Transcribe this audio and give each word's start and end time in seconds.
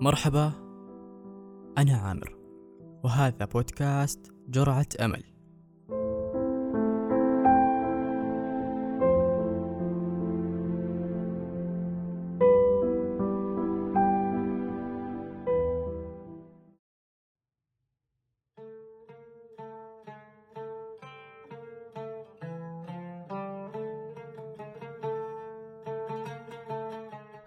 مرحبا 0.00 0.52
أنا 1.78 1.96
عامر 1.96 2.36
وهذا 3.04 3.44
بودكاست 3.44 4.32
جرعة 4.48 4.86
أمل. 5.00 5.24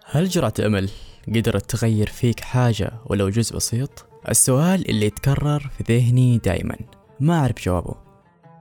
هل 0.04 0.28
جرعة 0.28 0.54
أمل 0.66 0.90
قدرت 1.28 1.70
تغير 1.70 2.06
فيك 2.06 2.40
حاجة 2.40 2.92
ولو 3.06 3.28
جزء 3.28 3.56
بسيط؟ 3.56 4.06
السؤال 4.28 4.90
اللي 4.90 5.06
يتكرر 5.06 5.70
في 5.78 5.98
ذهني 5.98 6.38
دايما. 6.38 6.76
ما 7.20 7.38
أعرف 7.38 7.64
جوابه. 7.64 7.94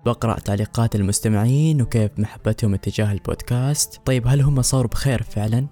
بقرأ 0.06 0.40
تعليقات 0.40 0.96
المستمعين 0.96 1.82
وكيف 1.82 2.12
محبتهم 2.18 2.74
اتجاه 2.74 3.12
البودكاست. 3.12 4.02
طيب 4.06 4.28
هل 4.28 4.42
هم 4.42 4.62
صاروا 4.62 4.90
بخير 4.90 5.24
فعلا؟ 5.24 5.68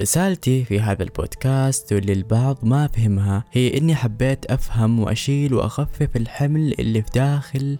رسالتي 0.00 0.64
في 0.64 0.80
هذا 0.80 1.02
البودكاست 1.02 1.92
واللي 1.92 2.12
البعض 2.12 2.58
ما 2.62 2.86
فهمها 2.86 3.44
هي 3.52 3.78
إني 3.78 3.94
حبيت 3.94 4.46
أفهم 4.46 5.00
وأشيل 5.00 5.54
وأخفف 5.54 6.16
الحمل 6.16 6.74
اللي 6.78 7.02
في 7.02 7.10
داخل 7.14 7.78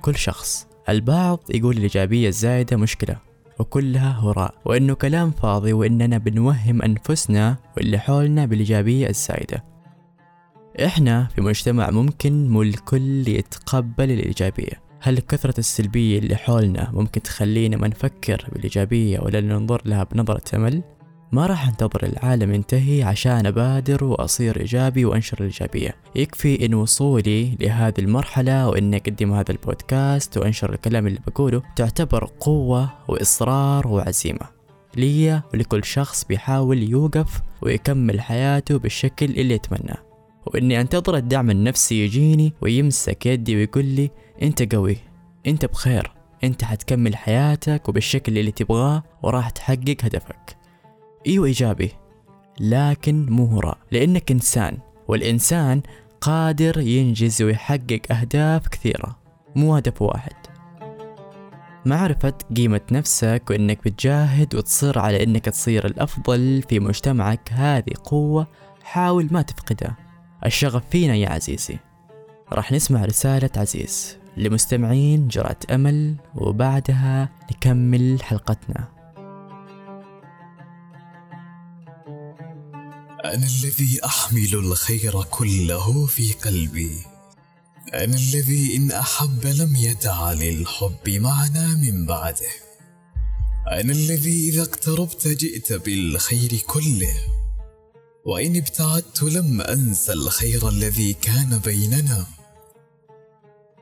كل 0.00 0.16
شخص. 0.16 0.66
البعض 0.88 1.40
يقول 1.50 1.76
الإيجابية 1.76 2.28
الزايدة 2.28 2.76
مشكلة. 2.76 3.27
وكلها 3.58 4.20
هراء. 4.20 4.54
وإنه 4.64 4.94
كلام 4.94 5.30
فاضي 5.30 5.72
وإننا 5.72 6.18
بنوهم 6.18 6.82
أنفسنا 6.82 7.56
واللي 7.76 7.98
حولنا 7.98 8.46
بالإيجابية 8.46 9.08
الزايدة 9.08 9.64
إحنا 10.84 11.24
في 11.34 11.40
مجتمع 11.40 11.90
ممكن 11.90 12.48
مو 12.48 12.62
الكل 12.62 13.28
يتقبل 13.28 14.10
الإيجابية. 14.10 14.88
هل 15.00 15.18
كثرة 15.18 15.58
السلبية 15.58 16.18
اللي 16.18 16.36
حولنا 16.36 16.90
ممكن 16.92 17.22
تخلينا 17.22 17.76
ما 17.76 17.88
نفكر 17.88 18.48
بالإيجابية 18.52 19.20
ولا 19.20 19.40
ننظر 19.40 19.82
لها 19.84 20.04
بنظرة 20.04 20.56
أمل؟ 20.56 20.82
ما 21.32 21.46
راح 21.46 21.68
انتظر 21.68 22.04
العالم 22.04 22.54
ينتهي 22.54 23.02
عشان 23.02 23.46
أبادر 23.46 24.04
وأصير 24.04 24.60
إيجابي 24.60 25.04
وأنشر 25.04 25.36
الإيجابية. 25.40 25.94
يكفي 26.14 26.66
إن 26.66 26.74
وصولي 26.74 27.56
لهذه 27.60 27.94
المرحلة 27.98 28.68
وإني 28.68 28.96
أقدم 28.96 29.32
هذا 29.32 29.50
البودكاست 29.50 30.38
وأنشر 30.38 30.72
الكلام 30.72 31.06
اللي 31.06 31.20
بقوله 31.26 31.62
تعتبر 31.76 32.30
قوة 32.40 32.90
وإصرار 33.08 33.88
وعزيمة. 33.88 34.58
لي 34.96 35.42
ولكل 35.54 35.84
شخص 35.84 36.24
بيحاول 36.24 36.82
يوقف 36.82 37.40
ويكمل 37.62 38.20
حياته 38.20 38.78
بالشكل 38.78 39.26
اللي 39.26 39.54
يتمناه. 39.54 39.98
وإني 40.46 40.80
أنتظر 40.80 41.16
الدعم 41.16 41.50
النفسي 41.50 42.04
يجيني 42.04 42.52
ويمسك 42.60 43.26
يدي 43.26 43.56
ويقول 43.56 43.84
لي 43.84 44.10
أنت 44.42 44.74
قوي 44.74 44.96
أنت 45.46 45.64
بخير 45.64 46.12
أنت 46.44 46.64
حتكمل 46.64 47.16
حياتك 47.16 47.88
وبالشكل 47.88 48.38
اللي 48.38 48.50
تبغاه 48.50 49.02
وراح 49.22 49.50
تحقق 49.50 49.96
هدفك. 50.02 50.57
إيوه 51.28 51.46
إيجابي 51.46 51.92
لكن 52.60 53.26
مو 53.30 53.46
هراء 53.46 53.78
لأنك 53.92 54.30
إنسان 54.30 54.78
والإنسان 55.08 55.82
قادر 56.20 56.80
ينجز 56.80 57.42
ويحقق 57.42 58.00
أهداف 58.10 58.68
كثيرة 58.68 59.18
مو 59.56 59.76
هدف 59.76 60.02
واحد. 60.02 60.32
معرفة 61.86 62.34
قيمة 62.56 62.80
نفسك 62.92 63.42
وإنك 63.50 63.84
بتجاهد 63.84 64.54
وتصر 64.54 64.98
على 64.98 65.22
إنك 65.24 65.44
تصير 65.44 65.86
الأفضل 65.86 66.62
في 66.68 66.80
مجتمعك 66.80 67.52
هذه 67.52 67.92
قوة 68.04 68.46
حاول 68.82 69.28
ما 69.30 69.42
تفقدها. 69.42 69.96
الشغف 70.46 70.82
فينا 70.90 71.14
يا 71.14 71.28
عزيزي. 71.28 71.78
راح 72.52 72.72
نسمع 72.72 73.04
رسالة 73.04 73.50
عزيز 73.56 74.18
لمستمعين 74.36 75.28
جرعة 75.28 75.58
أمل 75.70 76.16
وبعدها 76.34 77.28
نكمل 77.52 78.18
حلقتنا. 78.22 78.97
أنا 83.24 83.46
الذي 83.46 84.04
أحمل 84.04 84.54
الخير 84.54 85.22
كله 85.22 86.06
في 86.06 86.32
قلبي. 86.32 86.98
أنا 87.94 88.16
الذي 88.16 88.76
إن 88.76 88.90
أحب 88.90 89.46
لم 89.46 89.76
يدع 89.76 90.32
للحب 90.32 91.08
معنى 91.08 91.66
من 91.66 92.06
بعده. 92.06 92.50
أنا 93.70 93.92
الذي 93.92 94.48
إذا 94.48 94.62
اقتربت 94.62 95.28
جئت 95.28 95.72
بالخير 95.72 96.56
كله. 96.66 97.14
وإن 98.26 98.56
ابتعدت 98.56 99.22
لم 99.22 99.60
أنسى 99.60 100.12
الخير 100.12 100.68
الذي 100.68 101.12
كان 101.12 101.58
بيننا. 101.58 102.26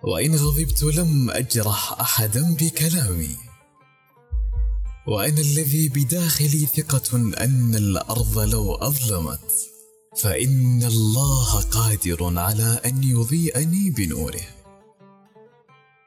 وإن 0.03 0.35
غضبت 0.35 0.83
لم 0.83 1.31
أجرح 1.31 2.01
أحدا 2.01 2.55
بكلامي. 2.55 3.46
وأنا 5.09 5.41
الذي 5.41 5.89
بداخلي 5.89 6.67
ثقة 6.67 7.17
أن 7.17 7.75
الأرض 7.75 8.39
لو 8.39 8.75
أظلمت 8.75 9.53
فإن 10.23 10.83
الله 10.83 11.61
قادر 11.61 12.39
على 12.39 12.81
أن 12.85 13.03
يضيئني 13.03 13.91
بنوره. 13.91 14.49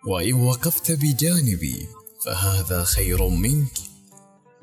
وإن 0.07 0.33
وقفت 0.33 0.91
بجانبي 0.91 1.88
فهذا 2.25 2.83
خير 2.83 3.27
منك. 3.27 3.71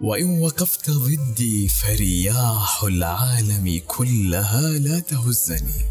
وإن 0.01 0.41
وقفت 0.41 0.91
ضدي 0.91 1.69
فرياح 1.69 2.83
العالم 2.85 3.81
كلها 3.87 4.71
لا 4.71 5.01
تهزني. 5.01 5.85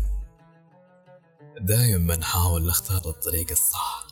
دائما 1.61 2.15
نحاول 2.15 2.65
نختار 2.65 3.01
الطريق 3.05 3.51
الصح. 3.51 4.07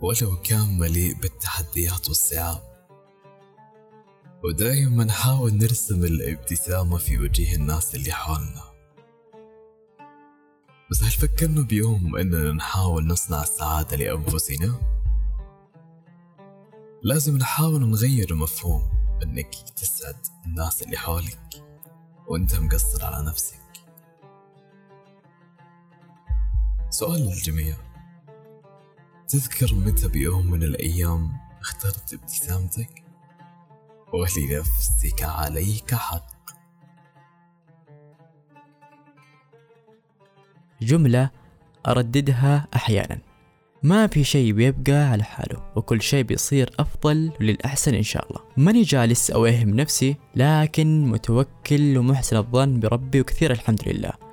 ولو 0.00 0.42
كان 0.42 0.78
مليء 0.78 1.14
بالتحديات 1.14 2.08
والصعاب. 2.08 2.75
ودايما 4.44 5.04
نحاول 5.04 5.54
نرسم 5.54 6.04
الابتسامة 6.04 6.96
في 6.98 7.18
وجه 7.18 7.54
الناس 7.54 7.94
اللي 7.94 8.12
حولنا 8.12 8.62
بس 10.90 11.02
هل 11.02 11.10
فكرنا 11.10 11.62
بيوم 11.62 12.16
إننا 12.16 12.52
نحاول 12.52 13.06
نصنع 13.06 13.42
السعادة 13.42 13.96
لأنفسنا؟ 13.96 14.80
لازم 17.02 17.36
نحاول 17.36 17.88
نغير 17.90 18.30
المفهوم 18.30 18.82
إنك 19.22 19.54
تسعد 19.76 20.16
الناس 20.46 20.82
اللي 20.82 20.96
حولك 20.96 21.64
وأنت 22.26 22.54
مقصر 22.54 23.04
على 23.04 23.26
نفسك 23.26 23.56
سؤال 26.90 27.20
للجميع 27.20 27.76
تذكر 29.28 29.74
متى 29.74 30.08
بيوم 30.08 30.50
من 30.50 30.62
الأيام 30.62 31.32
اخترت 31.60 32.14
ابتسامتك؟ 32.14 33.05
ولنفسك 34.12 35.22
عليك 35.22 35.94
حق. 35.94 36.26
جملة 40.82 41.30
أرددها 41.86 42.68
أحيانا. 42.74 43.18
ما 43.82 44.06
في 44.06 44.24
شيء 44.24 44.52
بيبقى 44.52 44.92
على 44.92 45.24
حاله 45.24 45.72
وكل 45.76 46.02
شيء 46.02 46.24
بيصير 46.24 46.70
أفضل 46.78 47.32
للأحسن 47.40 47.94
إن 47.94 48.02
شاء 48.02 48.28
الله. 48.28 48.40
ماني 48.56 48.82
جالس 48.82 49.30
أوهم 49.30 49.70
نفسي 49.70 50.16
لكن 50.36 51.06
متوكل 51.06 51.98
ومحسن 51.98 52.36
الظن 52.36 52.80
بربي 52.80 53.20
وكثير 53.20 53.50
الحمد 53.50 53.88
لله. 53.88 54.25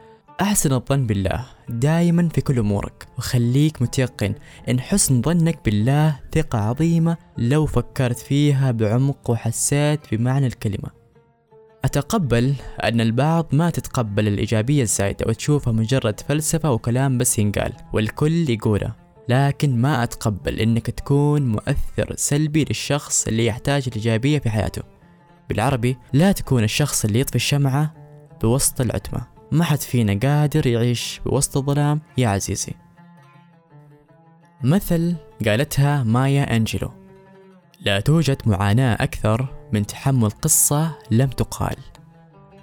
أحسن 0.43 0.73
الظن 0.73 1.07
بالله 1.07 1.45
دائما 1.69 2.29
في 2.29 2.41
كل 2.41 2.59
أمورك 2.59 3.07
وخليك 3.17 3.81
متيقن 3.81 4.33
إن 4.69 4.79
حسن 4.79 5.21
ظنك 5.21 5.59
بالله 5.65 6.19
ثقة 6.35 6.59
عظيمة 6.59 7.17
لو 7.37 7.65
فكرت 7.65 8.17
فيها 8.17 8.71
بعمق 8.71 9.29
وحسيت 9.29 9.99
بمعنى 10.11 10.47
الكلمة. 10.47 10.89
أتقبل 11.85 12.53
أن 12.83 13.01
البعض 13.01 13.47
ما 13.51 13.69
تتقبل 13.69 14.27
الإيجابية 14.27 14.81
الزايدة 14.81 15.25
وتشوفها 15.27 15.73
مجرد 15.73 16.19
فلسفة 16.19 16.71
وكلام 16.71 17.17
بس 17.17 17.39
ينقال 17.39 17.73
والكل 17.93 18.49
يقوله. 18.49 18.93
لكن 19.29 19.81
ما 19.81 20.03
أتقبل 20.03 20.59
إنك 20.59 20.89
تكون 20.89 21.47
مؤثر 21.47 22.15
سلبي 22.15 22.65
للشخص 22.65 23.27
اللي 23.27 23.45
يحتاج 23.45 23.83
الإيجابية 23.87 24.39
في 24.39 24.49
حياته. 24.49 24.81
بالعربي 25.49 25.97
لا 26.13 26.31
تكون 26.31 26.63
الشخص 26.63 27.05
اللي 27.05 27.19
يطفي 27.19 27.35
الشمعة 27.35 27.93
بوسط 28.41 28.81
العتمة. 28.81 29.32
ما 29.53 29.63
حد 29.63 29.77
فينا 29.77 30.19
قادر 30.23 30.67
يعيش 30.67 31.21
بوسط 31.25 31.57
الظلام 31.57 32.01
يا 32.17 32.27
عزيزي. 32.27 32.73
مثل 34.63 35.15
قالتها 35.45 36.03
مايا 36.03 36.55
أنجلو 36.55 36.91
لا 37.81 37.99
توجد 37.99 38.37
معاناة 38.45 39.03
أكثر 39.03 39.47
من 39.73 39.85
تحمل 39.85 40.29
قصة 40.29 40.91
لم 41.11 41.29
تقال. 41.29 41.75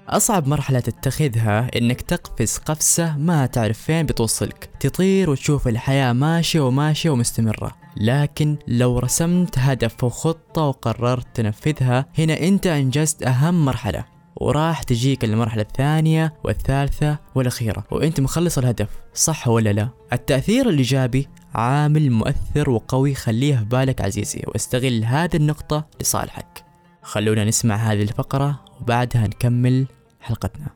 أصعب 0.08 0.48
مرحلة 0.48 0.80
تتخذها 0.80 1.70
إنك 1.78 2.00
تقفز 2.00 2.58
قفزة 2.58 3.16
ما 3.16 3.46
تعرف 3.46 3.78
فين 3.78 4.06
بتوصلك. 4.06 4.70
تطير 4.80 5.30
وتشوف 5.30 5.68
الحياة 5.68 6.12
ماشية 6.12 6.60
وماشية 6.60 7.10
ومستمرة. 7.10 7.76
لكن 7.96 8.56
لو 8.68 8.98
رسمت 8.98 9.58
هدف 9.58 10.04
وخطة 10.04 10.62
وقررت 10.62 11.26
تنفذها 11.34 12.06
هنا 12.18 12.40
أنت 12.40 12.66
أنجزت 12.66 13.22
أهم 13.22 13.64
مرحلة. 13.64 14.19
وراح 14.40 14.82
تجيك 14.82 15.24
المرحلة 15.24 15.62
الثانية 15.62 16.32
والثالثة 16.44 17.18
والأخيرة 17.34 17.84
وأنت 17.90 18.20
مخلص 18.20 18.58
الهدف 18.58 18.88
صح 19.14 19.48
ولا 19.48 19.70
لا؟ 19.72 19.88
التأثير 20.12 20.68
الإيجابي 20.68 21.28
عامل 21.54 22.10
مؤثر 22.10 22.70
وقوي 22.70 23.14
خليه 23.14 23.56
في 23.56 23.64
بالك 23.64 24.00
عزيزي 24.00 24.42
واستغل 24.46 25.04
هذه 25.04 25.36
النقطة 25.36 25.86
لصالحك 26.00 26.64
خلونا 27.02 27.44
نسمع 27.44 27.74
هذه 27.74 28.02
الفقرة 28.02 28.60
وبعدها 28.80 29.26
نكمل 29.26 29.86
حلقتنا 30.20 30.66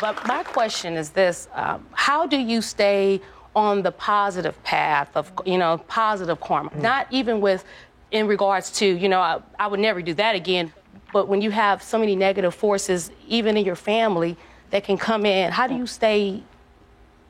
But 0.00 0.26
my 0.26 0.42
question 0.42 0.96
is 0.96 1.10
this 1.10 1.48
um, 1.54 1.86
How 1.92 2.26
do 2.26 2.38
you 2.52 2.62
stay 2.62 3.20
on 3.54 3.82
the 3.82 3.92
positive 3.92 4.56
path 4.64 5.10
of, 5.14 5.30
you 5.44 5.58
know, 5.58 5.78
positive 5.88 6.40
karma? 6.40 6.70
Mm. 6.70 6.82
Not 6.82 7.06
even 7.10 7.40
with, 7.42 7.64
in 8.10 8.26
regards 8.26 8.70
to, 8.78 8.86
you 8.86 9.08
know, 9.08 9.20
I, 9.20 9.40
I 9.58 9.66
would 9.66 9.80
never 9.80 10.00
do 10.00 10.14
that 10.14 10.34
again. 10.34 10.72
But 11.12 11.28
when 11.28 11.42
you 11.42 11.50
have 11.50 11.82
so 11.82 11.98
many 11.98 12.16
negative 12.16 12.54
forces, 12.54 13.10
even 13.28 13.56
in 13.56 13.64
your 13.64 13.76
family, 13.76 14.36
that 14.70 14.84
can 14.84 14.96
come 14.96 15.26
in, 15.26 15.52
how 15.52 15.66
do 15.66 15.74
you 15.74 15.86
stay 15.86 16.42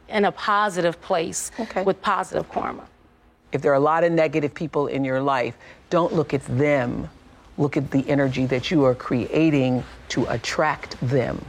in 0.08 0.24
a 0.24 0.32
positive 0.32 1.00
place 1.00 1.50
okay. 1.58 1.82
with 1.82 2.00
positive 2.02 2.48
karma? 2.50 2.86
If 3.52 3.62
there 3.62 3.72
are 3.72 3.76
a 3.76 3.80
lot 3.80 4.04
of 4.04 4.12
negative 4.12 4.54
people 4.54 4.86
in 4.86 5.04
your 5.04 5.20
life, 5.20 5.56
don't 5.88 6.12
look 6.12 6.34
at 6.34 6.44
them. 6.44 7.08
Look 7.58 7.76
at 7.76 7.90
the 7.90 8.08
energy 8.08 8.46
that 8.46 8.70
you 8.70 8.84
are 8.84 8.94
creating 8.94 9.82
to 10.10 10.24
attract 10.26 10.96
them. 11.00 11.44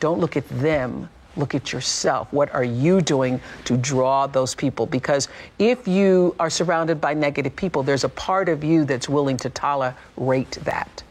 Don't 0.00 0.20
look 0.20 0.36
at 0.36 0.48
them. 0.48 1.08
Look 1.36 1.54
at 1.54 1.72
yourself. 1.72 2.28
What 2.32 2.54
are 2.54 2.64
you 2.64 3.00
doing 3.00 3.40
to 3.64 3.76
draw 3.76 4.26
those 4.26 4.54
people? 4.54 4.86
Because 4.86 5.28
if 5.58 5.88
you 5.88 6.34
are 6.38 6.50
surrounded 6.50 7.00
by 7.00 7.12
negative 7.14 7.54
people, 7.56 7.82
there's 7.82 8.04
a 8.04 8.08
part 8.08 8.48
of 8.48 8.62
you 8.62 8.84
that's 8.84 9.08
willing 9.08 9.36
to 9.38 9.50
tolerate 9.50 10.52
that. 10.64 11.02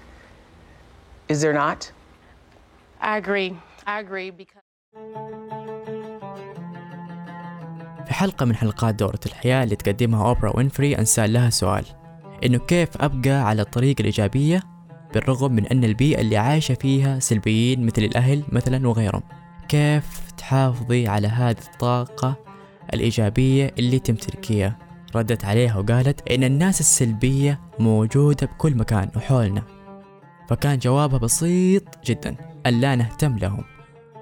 Is 1.27 1.41
there 1.41 1.53
not? 1.53 1.91
I 3.01 3.17
agree. 3.17 3.57
I 3.85 3.99
agree 3.99 4.29
because. 4.31 4.63
في 8.05 8.13
حلقة 8.13 8.45
من 8.45 8.55
حلقات 8.55 8.95
دورة 8.95 9.19
الحياة 9.25 9.63
اللي 9.63 9.75
تقدمها 9.75 10.27
أوبرا 10.27 10.57
وينفري 10.57 10.97
أنسال 10.97 11.33
لها 11.33 11.49
سؤال 11.49 11.85
إنه 12.45 12.57
كيف 12.57 12.89
أبقى 13.01 13.31
على 13.31 13.61
الطريق 13.61 13.95
الإيجابية 13.99 14.63
بالرغم 15.13 15.51
من 15.51 15.67
أن 15.67 15.83
البيئة 15.83 16.21
اللي 16.21 16.37
عايشة 16.37 16.73
فيها 16.73 17.19
سلبيين 17.19 17.85
مثل 17.85 18.01
الأهل 18.01 18.43
مثلا 18.51 18.87
وغيرهم 18.87 19.23
كيف 19.73 20.31
تحافظي 20.37 21.07
على 21.07 21.27
هذه 21.27 21.57
الطاقة 21.73 22.35
الإيجابية 22.93 23.73
اللي 23.79 23.99
تمتلكيها 23.99 24.77
ردت 25.15 25.45
عليها 25.45 25.77
وقالت 25.77 26.31
إن 26.31 26.43
الناس 26.43 26.79
السلبية 26.79 27.59
موجودة 27.79 28.47
بكل 28.47 28.75
مكان 28.75 29.09
وحولنا. 29.15 29.63
فكان 30.49 30.79
جوابها 30.79 31.19
بسيط 31.19 31.83
جدا 32.05 32.35
أن 32.65 32.81
لا 32.81 32.95
نهتم 32.95 33.37
لهم. 33.37 33.63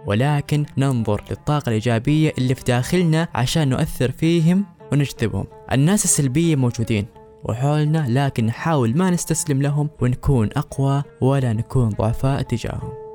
ولكن 0.05 0.65
ننظر 0.77 1.23
للطاقة 1.29 1.69
الإيجابية 1.69 2.33
اللي 2.37 2.55
في 2.55 2.63
داخلنا 2.63 3.27
عشان 3.35 3.69
نؤثر 3.69 4.11
فيهم 4.11 4.65
ونجذبهم. 4.91 5.45
الناس 5.71 6.05
السلبية 6.05 6.55
موجودين 6.55 7.05
وحولنا 7.43 8.05
لكن 8.09 8.45
نحاول 8.45 8.97
ما 8.97 9.09
نستسلم 9.09 9.61
لهم 9.61 9.89
ونكون 10.01 10.49
أقوى 10.55 11.03
ولا 11.21 11.53
نكون 11.53 11.89
ضعفاء 11.89 12.41
تجاههم. 12.41 13.10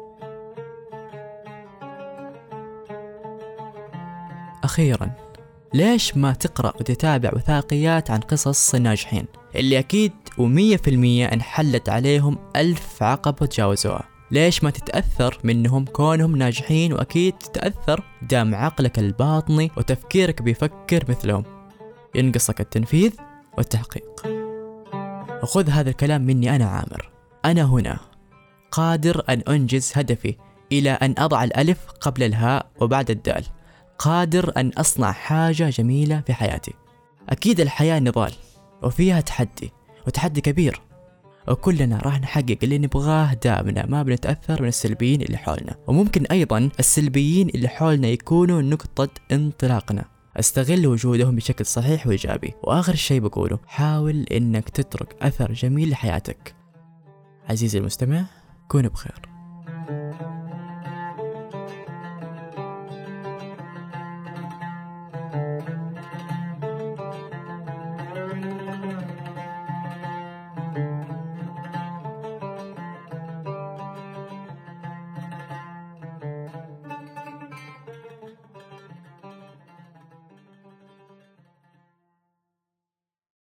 أخيرا 4.66 5.10
ليش 5.74 6.16
ما 6.16 6.32
تقرأ 6.32 6.72
وتتابع 6.80 7.30
وثائقيات 7.34 8.10
عن 8.10 8.20
قصص 8.20 8.74
الناجحين؟ 8.74 9.26
اللي 9.54 9.78
أكيد 9.78 10.12
ومية 10.38 10.76
في 10.76 10.90
المية 10.90 11.26
انحلت 11.26 11.88
عليهم 11.88 12.38
ألف 12.56 13.02
عقبة 13.02 13.46
تجاوزوها 13.46 14.08
ليش 14.30 14.64
ما 14.64 14.70
تتأثر 14.70 15.38
منهم 15.44 15.84
كونهم 15.84 16.36
ناجحين؟ 16.36 16.92
وأكيد 16.92 17.32
تتأثر 17.32 18.02
دام 18.22 18.54
عقلك 18.54 18.98
الباطني 18.98 19.70
وتفكيرك 19.76 20.42
بيفكر 20.42 21.04
مثلهم. 21.08 21.44
ينقصك 22.14 22.60
التنفيذ 22.60 23.12
والتحقيق. 23.58 24.26
وخذ 25.42 25.70
هذا 25.70 25.90
الكلام 25.90 26.22
مني 26.22 26.56
أنا 26.56 26.64
عامر. 26.64 27.10
أنا 27.44 27.62
هنا. 27.62 27.98
قادر 28.70 29.24
أن 29.28 29.42
أنجز 29.48 29.92
هدفي 29.94 30.36
إلى 30.72 30.90
أن 30.90 31.14
أضع 31.18 31.44
الألف 31.44 31.78
قبل 32.00 32.22
الهاء 32.22 32.66
وبعد 32.80 33.10
الدال. 33.10 33.44
قادر 33.98 34.52
أن 34.56 34.68
أصنع 34.68 35.12
حاجة 35.12 35.70
جميلة 35.70 36.20
في 36.20 36.34
حياتي. 36.34 36.72
أكيد 37.28 37.60
الحياة 37.60 37.98
نضال 37.98 38.32
وفيها 38.82 39.20
تحدي 39.20 39.72
وتحدي 40.06 40.40
كبير. 40.40 40.80
وكلنا 41.48 41.98
راح 41.98 42.20
نحقق 42.20 42.58
اللي 42.62 42.78
نبغاه 42.78 43.34
دائما 43.34 43.86
ما 43.86 44.02
بنتأثر 44.02 44.62
من 44.62 44.68
السلبيين 44.68 45.22
اللي 45.22 45.36
حولنا. 45.36 45.76
وممكن 45.86 46.26
أيضا 46.26 46.70
السلبيين 46.78 47.48
اللي 47.48 47.68
حولنا 47.68 48.08
يكونوا 48.08 48.62
نقطة 48.62 49.08
انطلاقنا. 49.32 50.04
أستغل 50.36 50.86
وجودهم 50.86 51.36
بشكل 51.36 51.66
صحيح 51.66 52.06
وإيجابي. 52.06 52.54
وآخر 52.62 52.94
شيء 52.94 53.20
بقوله 53.20 53.58
حاول 53.66 54.22
إنك 54.22 54.68
تترك 54.68 55.16
أثر 55.22 55.52
جميل 55.52 55.90
لحياتك. 55.90 56.54
عزيزي 57.48 57.78
المستمع 57.78 58.24
كون 58.68 58.88
بخير. 58.88 59.25